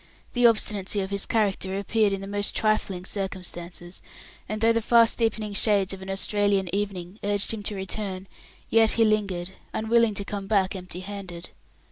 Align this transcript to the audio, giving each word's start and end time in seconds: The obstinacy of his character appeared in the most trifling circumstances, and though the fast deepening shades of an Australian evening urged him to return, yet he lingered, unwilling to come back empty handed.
The 0.33 0.47
obstinacy 0.47 1.01
of 1.01 1.11
his 1.11 1.27
character 1.27 1.77
appeared 1.77 2.11
in 2.11 2.21
the 2.21 2.27
most 2.27 2.55
trifling 2.55 3.05
circumstances, 3.05 4.01
and 4.49 4.59
though 4.59 4.73
the 4.73 4.81
fast 4.81 5.19
deepening 5.19 5.53
shades 5.53 5.93
of 5.93 6.01
an 6.01 6.09
Australian 6.09 6.73
evening 6.73 7.19
urged 7.23 7.53
him 7.53 7.61
to 7.61 7.75
return, 7.75 8.25
yet 8.67 8.93
he 8.93 9.05
lingered, 9.05 9.51
unwilling 9.73 10.15
to 10.15 10.25
come 10.25 10.47
back 10.47 10.75
empty 10.75 11.01
handed. 11.01 11.51